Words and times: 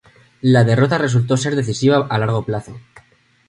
La 0.41 0.63
derrota 0.63 0.97
resultó 0.97 1.37
ser 1.37 1.55
decisiva 1.55 2.07
a 2.09 2.17
largo 2.17 2.43
plazo. 2.43 2.75